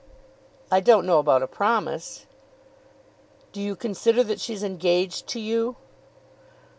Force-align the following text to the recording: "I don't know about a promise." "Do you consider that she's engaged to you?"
"I 0.71 0.79
don't 0.79 1.05
know 1.05 1.19
about 1.19 1.43
a 1.43 1.47
promise." 1.47 2.25
"Do 3.51 3.61
you 3.61 3.75
consider 3.75 4.23
that 4.23 4.39
she's 4.39 4.63
engaged 4.63 5.27
to 5.27 5.39
you?" 5.39 5.75